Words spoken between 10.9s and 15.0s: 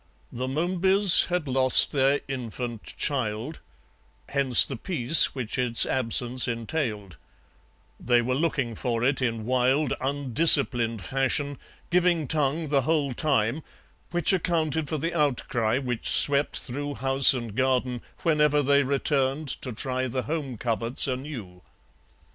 fashion, giving tongue the whole time, which accounted for